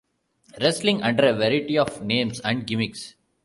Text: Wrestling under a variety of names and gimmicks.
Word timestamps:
Wrestling 0.59 1.03
under 1.03 1.27
a 1.27 1.33
variety 1.33 1.77
of 1.77 2.01
names 2.03 2.39
and 2.39 2.65
gimmicks. 2.65 3.13